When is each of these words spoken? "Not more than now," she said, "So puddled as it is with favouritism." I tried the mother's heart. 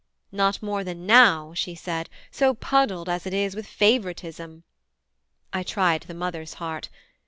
"Not 0.31 0.63
more 0.63 0.83
than 0.83 1.05
now," 1.05 1.53
she 1.53 1.75
said, 1.75 2.09
"So 2.31 2.55
puddled 2.55 3.07
as 3.07 3.27
it 3.27 3.35
is 3.35 3.55
with 3.55 3.67
favouritism." 3.67 4.63
I 5.53 5.61
tried 5.61 6.01
the 6.07 6.15
mother's 6.15 6.55
heart. 6.55 6.89